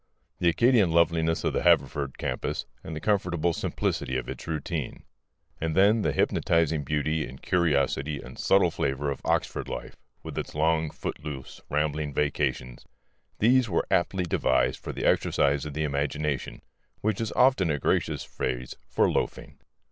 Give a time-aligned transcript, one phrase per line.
[0.39, 5.03] The Arcadian loveliness of the Haverford campus and the comfortable simplicity of its routine;
[5.59, 10.55] and then the hypnotizing beauty and curiosity and subtle flavour of Oxford life (with its
[10.55, 12.87] long, footloose, rambling vacations)
[13.37, 16.63] these were aptly devised for the exercise of the imagination,
[17.01, 19.59] which is often a gracious phrase for loafing.